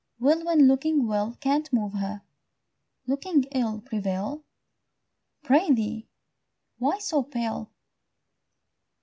Will, 0.19 0.43
when 0.43 0.67
looking 0.67 1.05
well 1.05 1.37
can't 1.41 1.71
move 1.71 1.93
her, 1.93 2.23
Looking 3.05 3.43
ill 3.51 3.81
prevail? 3.81 4.43
Prithee, 5.43 6.07
why 6.79 6.97
so 6.97 7.21
pale? 7.21 7.69